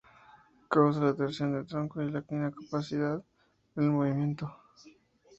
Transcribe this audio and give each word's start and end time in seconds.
Causa 0.67 0.99
la 0.99 1.15
torsión 1.15 1.53
de 1.53 1.63
tronco 1.63 2.01
y 2.01 2.09
la 2.09 2.25
incapacidad 2.27 3.23
del 3.75 3.91
movimiento. 3.91 4.51